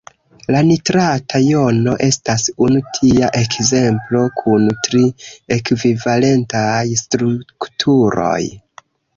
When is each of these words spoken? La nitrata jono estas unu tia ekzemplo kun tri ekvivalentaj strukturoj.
La 0.53 0.59
nitrata 0.67 1.41
jono 1.47 1.93
estas 2.05 2.45
unu 2.67 2.81
tia 2.97 3.29
ekzemplo 3.41 4.23
kun 4.41 4.67
tri 4.89 5.05
ekvivalentaj 5.59 6.99
strukturoj. 7.07 8.43